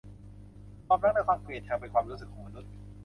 [0.87, 2.71] ความรักและความเกลียดชังเป็นความรู้สึกของมนุษย์